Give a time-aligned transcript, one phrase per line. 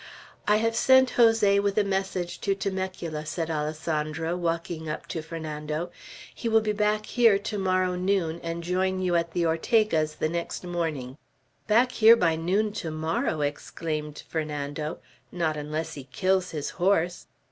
[0.47, 5.91] "I have sent Jose with a message to Temecula," said Alessandro, walking up to Fernando.
[6.33, 10.63] "He will be back here tomorrow noon, and join you at the Ortega's the next
[10.63, 11.19] morning."
[11.67, 14.97] "Back here by noon to morrow!" exclaimed Fernando.
[15.31, 17.27] "Not unless he kills his horse!"